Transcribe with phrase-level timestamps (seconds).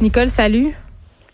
[0.00, 0.74] Nicole, salut.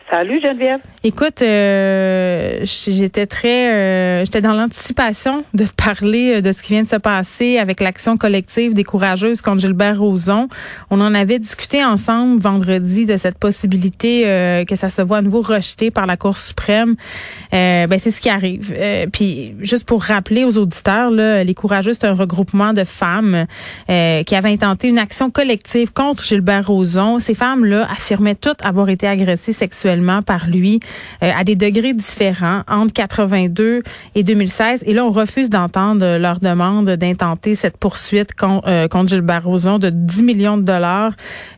[0.08, 0.78] Salut Geneviève.
[1.02, 6.84] Écoute, euh, j'étais très, euh, j'étais dans l'anticipation de parler euh, de ce qui vient
[6.84, 10.48] de se passer avec l'action collective des courageuses contre Gilbert Rozon.
[10.90, 14.22] On en avait discuté ensemble vendredi de cette possibilité
[14.68, 16.94] que ça se voit à nouveau rejeté par la Cour suprême.
[17.50, 18.74] ben c'est ce qui arrive.
[19.12, 23.46] puis juste pour rappeler aux auditeurs, là, les courageuses c'est un regroupement de femmes
[23.88, 27.18] qui avaient intenté une action collective contre Gilbert Rozon.
[27.18, 29.95] Ces femmes-là affirmaient toutes avoir été agressées sexuellement
[30.26, 30.80] par lui
[31.22, 33.82] euh, à des degrés différents entre 82
[34.14, 34.84] et 2016.
[34.86, 39.90] Et là, on refuse d'entendre leur demande d'intenter cette poursuite euh, contre, Gilbert Rozon de
[39.90, 41.12] 10 millions de dollars.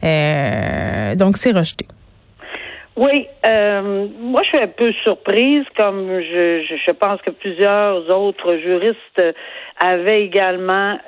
[0.04, 1.86] Euh, donc, c'est rejeté.
[2.96, 9.22] Oui, moi je suis un peu surprise, comme je, je, pense que plusieurs autres juristes
[9.80, 10.98] avaient également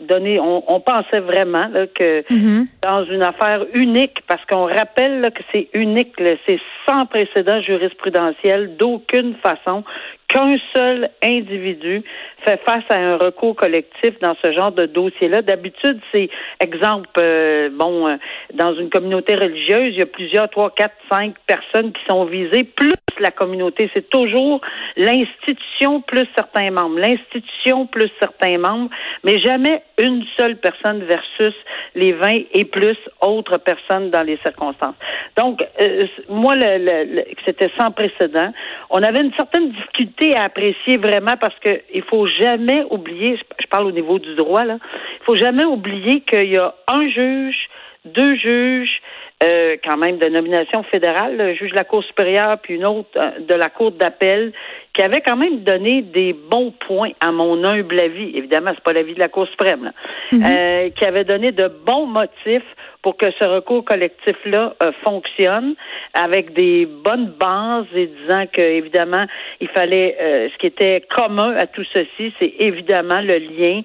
[0.00, 2.66] donné, on, pensait vraiment que mm-hmm.
[2.82, 6.14] dans une affaire unique, parce qu'on rappelle que c'est unique,
[6.46, 9.84] c'est sans précédent jurisprudentiel d'aucune façon
[10.30, 12.02] qu'un seul individu
[12.44, 15.42] fait face à un recours collectif dans ce genre de dossier-là.
[15.42, 18.16] D'habitude, c'est exemple, euh, bon, euh,
[18.54, 22.64] dans une communauté religieuse, il y a plusieurs, trois, quatre, cinq personnes qui sont visées,
[22.64, 23.90] plus la communauté.
[23.92, 24.60] C'est toujours
[24.96, 28.90] l'institution plus certains membres, l'institution plus certains membres,
[29.24, 31.54] mais jamais une seule personne versus
[31.94, 34.94] les 20 et plus autres personnes dans les circonstances.
[35.36, 38.52] Donc, euh, moi, le, c'était sans précédent.
[38.90, 43.66] On avait une certaine difficulté à apprécier vraiment parce que il faut jamais oublier, je
[43.66, 44.78] parle au niveau du droit là,
[45.20, 47.68] il faut jamais oublier qu'il y a un juge,
[48.04, 49.00] deux juges,
[49.42, 53.08] euh, quand même de nomination fédérale, le juge de la Cour supérieure, puis une autre
[53.16, 54.52] euh, de la Cour d'appel,
[54.92, 58.36] qui avait quand même donné des bons points à mon humble avis.
[58.36, 59.92] Évidemment, c'est pas l'avis de la Cour suprême, là.
[60.32, 60.42] Mhm.
[60.44, 65.74] Euh, qui avait donné de bons motifs pour que ce recours collectif-là fonctionne
[66.12, 69.24] avec des bonnes bases et disant que évidemment
[69.58, 70.16] il fallait
[70.52, 73.80] ce qui était commun à tout ceci, c'est évidemment le lien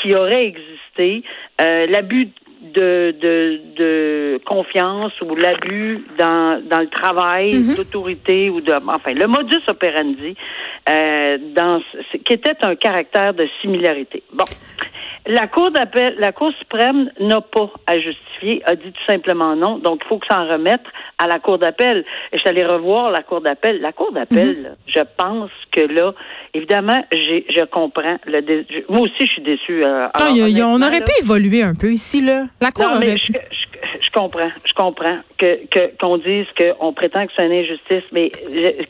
[0.00, 1.24] qui aurait existé,
[1.58, 2.28] l'abus
[2.72, 7.76] de, de, de confiance ou l'abus dans, dans le travail mhm.
[7.76, 10.36] d'autorité ou de enfin le modus operandi
[10.88, 11.80] euh, dans
[12.24, 14.22] qui était un caractère de similarité.
[14.32, 14.44] Bon.
[15.26, 19.78] La Cour d'appel, la Cour suprême n'a pas à justifier, a dit tout simplement non.
[19.78, 20.82] Donc, il faut que s'en remette
[21.16, 22.04] à la Cour d'appel.
[22.30, 23.80] Et je suis allée revoir la Cour d'appel.
[23.80, 24.76] La Cour d'appel, mhm.
[24.86, 26.12] je pense que là,
[26.52, 28.18] évidemment, j'ai, je comprends.
[28.26, 29.82] Le moi aussi, je suis déçue.
[29.82, 32.44] Euh, on aurait pu évoluer un peu ici, là.
[32.60, 33.16] La Cour pu
[34.14, 38.30] comprends, je comprends que qu'on dise qu'on prétend que c'est une injustice, mais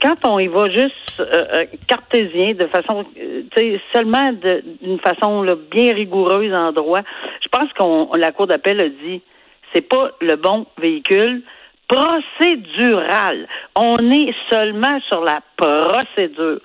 [0.00, 5.44] quand on y va juste euh, euh, cartésien, de façon, euh, tu seulement d'une façon
[5.70, 7.00] bien rigoureuse en droit,
[7.42, 9.22] je pense qu'on la cour d'appel a dit,
[9.74, 11.42] c'est pas le bon véhicule
[11.88, 13.46] procédural.
[13.76, 16.60] On est seulement sur la procédure.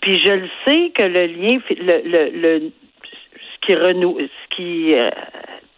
[0.00, 2.70] Puis je le sais que le lien, le, le, le
[3.34, 4.94] ce qui renoue, ce qui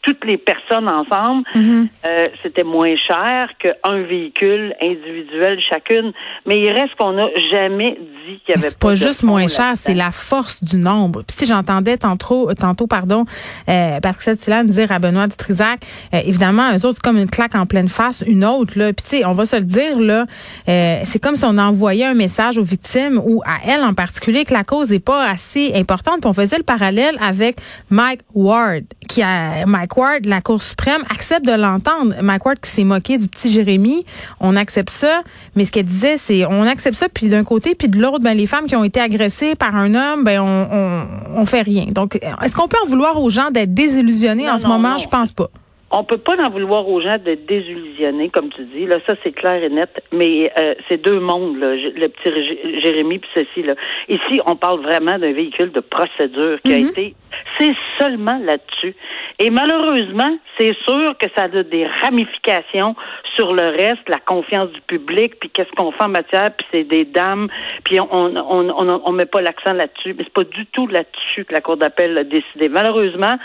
[0.02, 1.88] toutes les personnes ensemble, mhm.
[2.04, 6.12] euh, c'était moins cher qu'un véhicule individuel chacune.
[6.46, 9.72] Mais il reste qu'on n'a jamais dit qu'il y avait C'est pas, juste moins cher,
[9.76, 11.22] c'est la force du nombre.
[11.22, 13.24] Puis si j'entendais tantôt, tantôt pardon,
[13.68, 15.80] euh, Patricia Tillan dire à Benoît Dutrisac,
[16.14, 18.92] euh, évidemment, eux autres, c'est comme une claque en pleine face, une autre, là.
[18.92, 20.26] Puis tu sais, on va se le dire, là,
[20.68, 24.44] euh, c'est comme si on envoyait un message aux victimes ou à elles en particulier
[24.44, 26.20] que la cause n'est pas assez importante.
[26.20, 27.56] Puis on faisait le parallèle avec
[27.90, 32.14] Mike Ward, qui a Mike Mike Ward, la Cour suprême, accepte de l'entendre.
[32.22, 34.04] Mike Ward qui s'est moqué du petit Jérémy,
[34.38, 35.22] on accepte ça.
[35.56, 38.36] Mais ce qu'elle disait, c'est on accepte ça, puis d'un côté, puis de l'autre, ben,
[38.36, 41.86] les femmes qui ont été agressées par un homme, ben, on, on, on fait rien.
[41.86, 44.96] Donc, est-ce qu'on peut en vouloir aux gens d'être désillusionnés en ce moment?
[44.98, 45.50] Je pense pas
[45.90, 48.86] on peut pas en vouloir aux gens de désillusionner, comme tu dis.
[48.86, 50.02] Là, ça c'est clair et net.
[50.12, 53.74] Mais euh, c'est deux mondes, là, le petit Jérémy puis ceci là.
[54.08, 56.90] Ici, on parle vraiment d'un véhicule de procédure qui a mm-hmm.
[56.90, 57.14] été.
[57.58, 58.94] C'est seulement là-dessus.
[59.38, 62.94] Et malheureusement, c'est sûr que ça a des ramifications
[63.36, 66.84] sur le reste, la confiance du public, puis qu'est-ce qu'on fait en matière, puis c'est
[66.84, 67.48] des dames,
[67.84, 70.14] puis on on, on, on, met pas l'accent là-dessus.
[70.14, 72.68] Mais c'est pas du tout là-dessus que la Cour d'appel a décidé.
[72.68, 73.36] Malheureusement,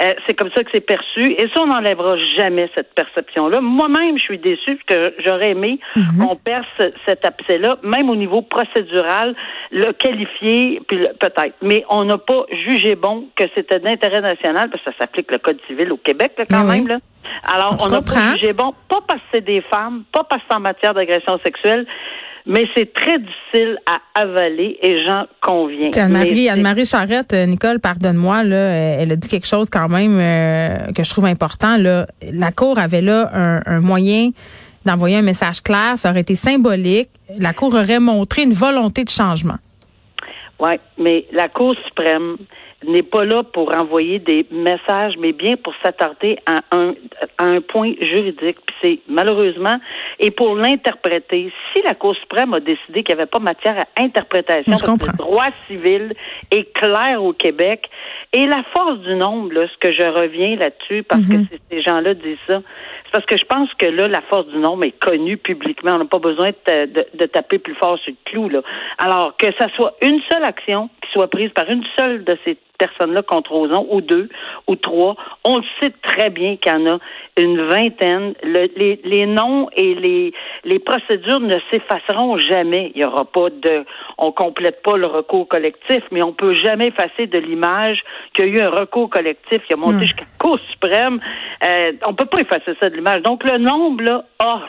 [0.00, 1.32] euh, c'est comme ça que c'est perçu.
[1.32, 3.60] Et ça, on enlève n'enlèvera jamais cette perception-là.
[3.60, 6.04] Moi-même, je suis déçue parce que j'aurais aimé mhm.
[6.26, 6.66] qu'on perce
[7.04, 9.34] cet abcès-là, même au niveau procédural,
[9.70, 11.54] le qualifier, puis peut-être.
[11.62, 15.38] Mais on n'a pas jugé bon que c'était d'intérêt national, parce que ça s'applique le
[15.38, 16.86] Code civil au Québec, là, quand même.
[16.86, 16.98] Là.
[17.54, 20.48] Alors, on n'a pas jugé bon, pas parce que c'est des femmes, pas parce que
[20.50, 21.86] c'est en matière d'agression sexuelle,
[22.46, 25.90] mais c'est très difficile à avaler et j'en conviens.
[25.96, 30.18] Anne-Marie, Anne-Marie Charrette, euh, Nicole, pardonne-moi, là, euh, elle a dit quelque chose quand même
[30.18, 31.78] euh, que je trouve important.
[31.78, 32.06] Là.
[32.32, 33.30] La Cour avait là
[33.66, 34.30] un, moyen
[34.84, 37.08] d'envoyer un message clair, ça aurait été symbolique.
[37.38, 39.56] La Cour aurait montré une volonté de changement.
[40.60, 42.36] Oui, mais la Cour suprême,
[42.88, 46.94] n'est pas là pour envoyer des messages, mais bien pour s'attarder à un,
[47.38, 48.58] à un point juridique.
[48.66, 49.78] Puis c'est malheureusement,
[50.18, 54.02] et pour l'interpréter, si la Cour suprême a décidé qu'il n'y avait pas matière à
[54.02, 56.14] interprétation, parce que le droit civil
[56.50, 57.88] est clair au Québec,
[58.32, 61.46] et la force du nombre, là, ce que je reviens là-dessus, parce que mhm.
[61.70, 62.60] ces gens-là disent ça,
[63.04, 65.92] c'est parce que je pense que là, la force du nombre est connue publiquement.
[65.94, 68.48] On n'a pas besoin de, de, de, taper plus fort sur le clou.
[68.48, 68.62] Là.
[68.98, 72.58] Alors, que ça soit une seule action qui soit prise par une seule de ces
[72.78, 74.28] personnes-là contre Roson, ou deux,
[74.66, 75.16] ou trois.
[75.44, 76.98] On le sait très bien qu'il y en a
[77.36, 78.34] une vingtaine.
[78.42, 80.32] les, les noms et les,
[80.64, 82.92] les procédures ne s'effaceront jamais.
[82.94, 83.84] Il y aura pas de,
[84.18, 88.02] on complète pas le recours collectif, mais on peut jamais effacer de l'image
[88.34, 91.20] qu'il y a eu un recours collectif qui a monté jusqu'à la Cour suprême.
[91.64, 93.22] Euh, on peut pas effacer ça de l'image.
[93.22, 94.60] Donc le nombre là a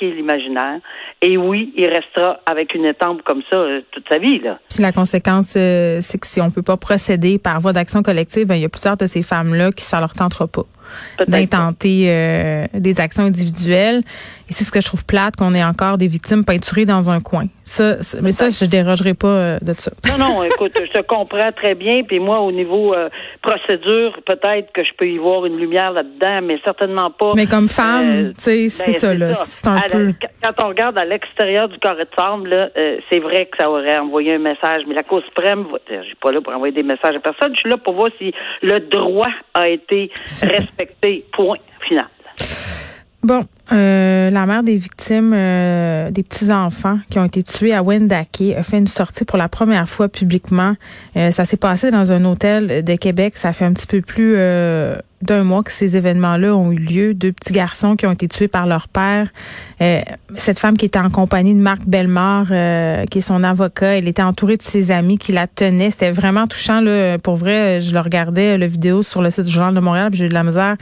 [0.00, 0.80] l'imaginaire.
[1.20, 4.58] Et oui, il restera avec une étampe comme ça euh, toute sa vie là.
[4.78, 8.56] La conséquence, euh, c'est que si on peut pas procéder par voie d'action collective, ben,
[8.56, 10.64] il y a plusieurs de ces femmes là qui ça leur tentera pas
[11.28, 14.02] d'intenter euh, des actions individuelles.
[14.48, 17.20] Et c'est ce que je trouve plate, qu'on ait encore des victimes peinturées dans un
[17.20, 17.46] coin.
[17.64, 19.92] Ça, mais ça, je dérogerai pas euh, de ça.
[20.08, 22.02] Non, non, écoute, je te comprends très bien.
[22.02, 23.08] Puis moi, au niveau euh,
[23.40, 27.32] procédure, peut-être que je peux y voir une lumière là-dedans, mais certainement pas.
[27.34, 29.32] Mais comme femme, tu sais, ben, c'est ça, là.
[29.34, 30.12] C'est un peu...
[30.42, 32.68] Quand on regarde à l'extérieur du carré de là,
[33.10, 34.82] c'est vrai que ça aurait envoyé un message.
[34.88, 37.54] Mais la Cour suprême, je suis pas là pour envoyer des messages à personne.
[37.54, 40.10] Je suis là pour voir si le droit a été
[40.42, 40.81] respecté
[41.34, 42.08] point final.
[43.22, 48.42] Bon, euh, la mère des victimes euh, des petits-enfants qui ont été tués à Wendake
[48.58, 50.74] a fait une sortie pour la première fois publiquement.
[51.16, 53.36] Euh, ça s'est passé dans un hôtel de Québec.
[53.36, 54.36] Ça fait un petit peu plus
[55.22, 57.14] d'un mois que ces événements-là ont eu lieu.
[57.14, 59.28] Deux petits garçons qui ont été tués par leur père.
[60.34, 62.48] cette femme qui était en compagnie de Marc Bellemare,
[63.08, 65.92] qui est son avocat, elle était entourée de ses amis qui la tenaient.
[65.92, 66.80] C'était vraiment touchant.
[66.80, 67.18] Là.
[67.18, 70.24] Pour vrai, je le regardais, la vidéo sur le site du Journal de Montréal, j'ai
[70.24, 70.76] eu de la misère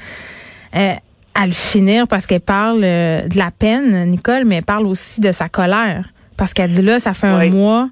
[1.35, 5.21] à le finir parce qu'elle parle euh, de la peine, Nicole, mais elle parle aussi
[5.21, 6.07] de sa colère.
[6.37, 7.89] Parce qu'elle dit là, ça fait un mois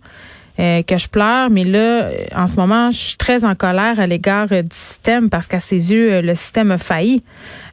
[0.58, 4.06] euh, que je pleure, mais là, en ce moment, je suis très en colère à
[4.06, 7.22] l'égard euh, du système parce qu'à ses yeux, le système a failli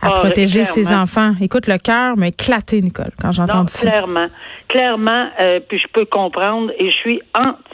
[0.02, 1.32] à ah, protéger ses enfants.
[1.42, 3.90] Écoute, le cœur m'a éclaté, Nicole, quand j'entends ça.
[3.90, 4.28] Clairement,
[4.68, 5.30] clairement,
[5.68, 7.22] puis je peux comprendre et je suis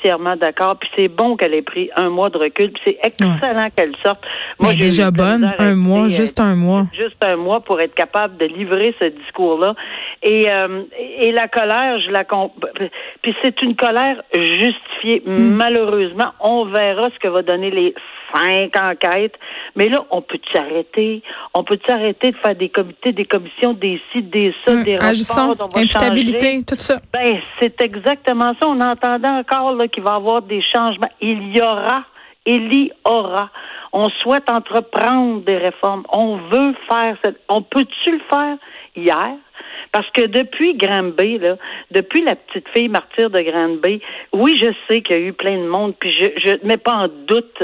[0.02, 0.78] entièrement d'accord.
[0.78, 2.72] Puis c'est bon qu'elle ait pris un mois de recul.
[2.72, 4.24] Puis c'est excellent qu'elle sorte.
[4.60, 6.86] Moi, j'ai déjà bonne, un mois, juste un mois.
[6.94, 9.76] Juste un mois pour être capable de livrer ce discours-là.
[10.24, 10.48] Et,
[11.20, 12.26] et la colère, je la
[13.22, 15.22] puis c'est une colère justifiée.
[15.26, 15.56] Mm.
[15.56, 17.94] Malheureusement, on verra ce que va donner les
[18.34, 19.36] cinq enquêtes.
[19.76, 21.22] Mais là, on peut s'arrêter?
[21.54, 24.84] On peut s'arrêter de faire des comités, des commissions, des sites, des ça, mm.
[24.84, 27.00] des rapports, on imputabilité, tout ça.
[27.14, 28.68] Ben, c'est exactement ça.
[28.68, 31.12] On entendait encore qu'il va y avoir des changements.
[31.22, 32.04] Il y aura,
[32.46, 33.50] il y aura.
[33.94, 36.04] On souhaite entreprendre des réformes.
[36.14, 37.40] On veut faire cette.
[37.50, 38.58] On peut-tu le faire?
[38.96, 39.36] Hier?
[39.92, 41.58] Parce que depuis Granby, là,
[41.92, 44.02] depuis la petite fille martyre de Granby,
[44.34, 46.94] oui, je sais qu'il y a eu plein de monde, puis je ne mets pas
[46.94, 47.64] en doute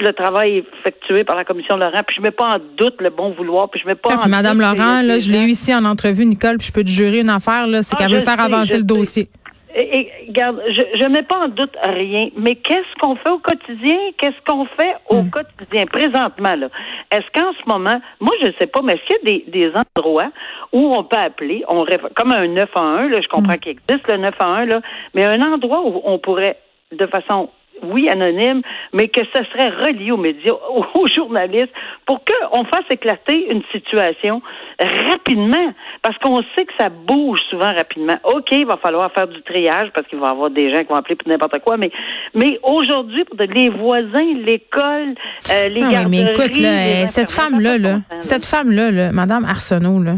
[0.00, 3.30] le travail effectué par la commission Laurent, puis je mets pas en doute le bon
[3.32, 6.24] vouloir, puis je mets pas en Madame Laurent, là, je l'ai eu ici en entrevue,
[6.24, 8.78] Nicole, puis je peux te jurer une affaire, là, c'est ah, qu'elle veut faire avancer
[8.78, 9.28] le dossier.
[9.74, 13.96] Et, regarde, je ne mets pas en doute rien, mais qu'est-ce qu'on fait au quotidien?
[14.18, 15.30] Qu'est-ce qu'on fait au hmm.
[15.30, 15.86] quotidien?
[15.86, 16.56] Présentement?
[16.56, 16.68] là
[17.10, 19.50] Est-ce qu'en ce moment, moi je ne sais pas, mais est-ce qu'il y a des,
[19.50, 20.30] des endroits
[20.72, 23.58] où on peut appeler, on comme un 9 à 1, là, je comprends hmm.
[23.58, 24.80] qu'il existe le 9 à 1, là,
[25.14, 26.58] mais un endroit où on pourrait,
[26.92, 27.48] de façon
[27.82, 28.62] oui, anonyme,
[28.92, 30.54] mais que ce serait relié aux médias,
[30.94, 31.72] aux journalistes,
[32.06, 34.42] pour qu'on fasse éclater une situation
[34.80, 35.72] rapidement,
[36.02, 38.16] parce qu'on sait que ça bouge souvent rapidement.
[38.24, 40.88] OK, il va falloir faire du triage, parce qu'il va y avoir des gens qui
[40.88, 41.90] vont appeler pour n'importe quoi, mais,
[42.34, 45.14] mais aujourd'hui, les voisins, l'école,
[45.50, 46.10] euh, les garderies...
[46.10, 50.14] mais écoute, là, cette femme-là, là, cette femme-là, là, Madame Arsenault, là,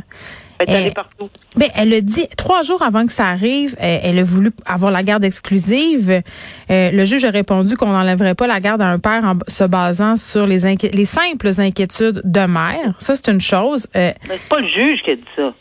[0.67, 1.29] Elle est allée partout.
[1.57, 5.03] Ben, elle a dit trois jours avant que ça arrive, elle, a voulu avoir la
[5.03, 6.23] garde exclusive.
[6.69, 10.17] le juge a répondu qu'on n'enlèverait pas la garde à un père en se basant
[10.17, 12.95] sur les, les simples inquiétudes de mère.
[12.99, 13.87] Ça, c'est une chose.
[13.95, 15.55] Mais c'est pas le juge qui a dit ça.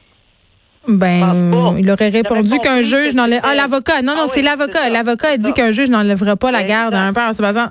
[0.88, 3.42] Ben, il aurait répondu qu'un juge n'enlève.
[3.44, 4.02] Ah, l'avocat.
[4.02, 4.90] Non, non, ah c'est l'avocat.
[4.90, 7.68] L'avocat a dit qu'un juge n'enlèverait pas la garde à un père en se basant.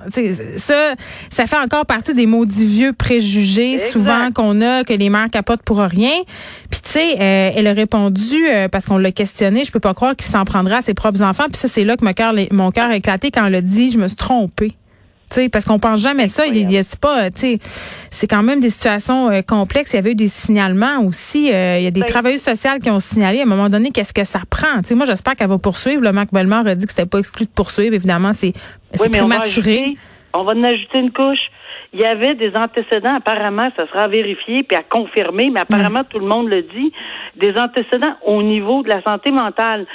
[0.57, 0.95] Ça,
[1.28, 5.62] ça fait encore partie des maudits vieux préjugés souvent qu'on a que les mères capotent
[5.62, 6.23] pour rien.
[6.71, 9.64] Puis tu sais, euh, elle a répondu euh, parce qu'on l'a questionné.
[9.64, 11.47] Je peux pas croire qu'il s'en prendra à ses propres enfants.
[11.49, 13.90] Puis ça, c'est là que mon cœur, mon cœur a éclaté quand elle a dit,
[13.90, 14.73] je me suis trompée
[15.50, 16.46] parce qu'on pense jamais ça.
[16.46, 17.28] Il, y a, pas,
[18.10, 19.92] c'est quand même des situations euh, complexes.
[19.92, 21.52] Il y avait eu des signalements aussi.
[21.52, 23.90] Euh, il y a des ben, travailleuses sociales qui ont signalé à un moment donné
[23.90, 24.80] qu'est-ce que ça prend.
[24.94, 26.02] moi, j'espère qu'elle va poursuivre.
[26.02, 27.94] Le Marc Bellemare a dit que c'était pas exclu de poursuivre.
[27.94, 28.52] Évidemment, c'est
[28.96, 29.96] prématuré.
[30.34, 31.50] On va en ajouter une couche
[31.92, 36.08] il y avait des antécédents, apparemment, ça sera vérifié puis à confirmer, mais apparemment mm.
[36.08, 36.92] tout le monde le dit,
[37.37, 39.87] des antécédents au niveau de la santé mentale.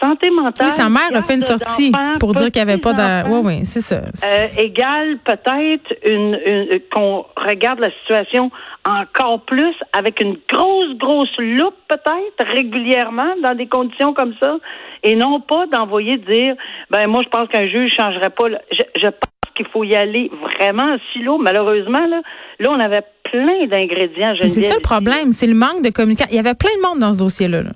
[0.00, 0.68] Santé mentale.
[0.68, 3.28] Oui, sa mère a fait une sortie pour dire qu'il n'y avait pas de.
[3.28, 3.96] Oui, oui, c'est ça.
[3.96, 8.50] Euh, égale peut-être une, une qu'on regarde la situation
[8.88, 14.56] encore plus avec une grosse, grosse loupe peut-être régulièrement dans des conditions comme ça
[15.04, 16.54] et non pas d'envoyer dire
[16.90, 18.48] ben moi je pense qu'un juge changerait pas.
[18.72, 19.08] Je, je
[19.54, 21.38] qu'il faut y aller vraiment silo.
[21.38, 22.22] Malheureusement, là,
[22.58, 24.34] là on avait plein d'ingrédients.
[24.42, 26.32] C'est ça le problème, c'est le manque de communication.
[26.32, 27.62] Il y avait plein de monde dans ce dossier-là.
[27.62, 27.70] là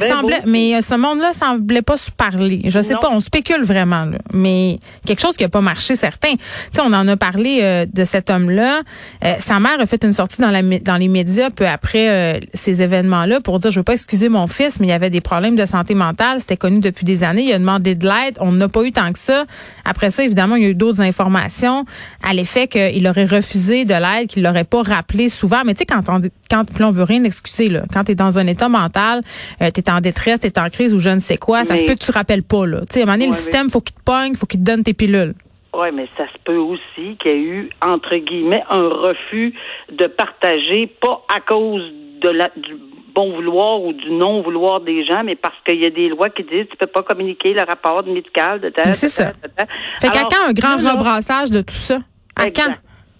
[0.00, 2.62] semblait, mais euh, ce monde-là semblait pas se parler.
[2.64, 6.32] Je sais pas, on spécule vraiment, là, mais quelque chose qui a pas marché, certain.
[6.32, 6.38] Tu
[6.72, 8.80] sais, on en a parlé euh, de cet homme-là.
[9.24, 12.82] Euh, sa mère a fait une sortie dans, la, dans les médias peu après ces
[12.82, 15.56] événements-là pour dire, je veux pas excuser mon fils, mais il y avait des problèmes
[15.56, 16.40] de santé mentale.
[16.40, 17.44] C'était connu depuis des années.
[17.44, 18.36] Il a demandé de l'aide.
[18.40, 19.44] On n'a pas eu tant que ça.
[19.84, 21.84] Après ça, évidemment, il y a eu d'autres informations
[22.22, 25.62] à l'effet qu'il aurait refusé de l'aide, qu'il l'aurait pas rappelé souvent.
[25.64, 28.38] Mais tu sais, quand on, quand on veut rien excuser, là, quand tu es dans
[28.38, 29.22] un état mental,
[29.82, 32.04] t'es en détresse, t'es en crise ou je ne sais quoi, ça se peut que
[32.04, 32.80] tu rappelles pas, là.
[32.80, 34.64] Tu sais, à un moment donné, le système, faut qu'il te pogne, faut qu'il te
[34.64, 35.34] donne tes pilules.
[35.74, 39.54] Oui, mais ça se peut aussi qu'il y ait eu, entre guillemets, un refus
[39.92, 41.82] de partager, pas à cause
[42.22, 42.76] de la, du
[43.14, 46.30] bon vouloir ou du non vouloir des gens, mais parce qu'il y a des lois
[46.30, 48.84] qui disent tu peux pas communiquer le rapport médical de ta.
[48.94, 49.32] C'est ça.
[50.00, 51.98] Fait qu'à quand un grand rebrassage de tout ça?
[52.36, 52.74] À quand?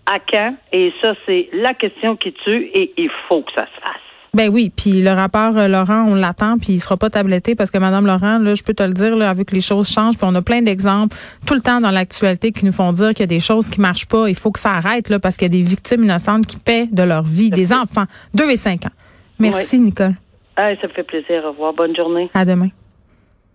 [0.07, 0.55] À quand?
[0.73, 4.06] Et ça, c'est la question qui tue et il faut que ça se fasse.
[4.35, 7.71] Ben oui, puis le rapport euh, Laurent, on l'attend, puis il sera pas tabletté parce
[7.71, 10.27] que Madame Laurent, là, je peux te le dire, là, avec les choses changent, puis
[10.31, 11.17] on a plein d'exemples
[11.47, 13.81] tout le temps dans l'actualité qui nous font dire qu'il y a des choses qui
[13.81, 14.29] marchent pas.
[14.29, 16.87] Il faut que ça arrête là parce qu'il y a des victimes innocentes qui paient
[16.91, 18.05] de leur vie, des enfants,
[18.35, 18.91] 2 et 5 ans.
[19.39, 20.15] Merci Nicole.
[20.57, 21.45] Ah, ça me fait plaisir.
[21.45, 21.75] Au revoir.
[21.75, 22.31] Bonne journée.
[22.35, 22.71] À demain.